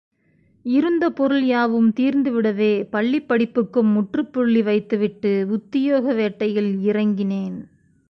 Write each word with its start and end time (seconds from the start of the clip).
இருந்த 0.65 1.09
பொருள்யாவும் 1.09 1.89
தீர்ந்துவிடவே 1.99 2.87
பள்ளிப்படிப்புக்கும் 2.91 3.91
முற்றுப்புள்ளி 3.93 4.61
வைத்துவிட்டு 4.61 5.47
உத்தியோக 5.49 6.13
வேட்டையில் 6.13 6.79
இறங்கினேன். 6.81 7.57